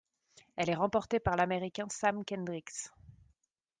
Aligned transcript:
Elle 0.55 0.71
est 0.71 0.73
remportée 0.73 1.19
par 1.19 1.35
l'Américain 1.35 1.85
Sam 1.89 2.25
Kendricks. 2.25 2.89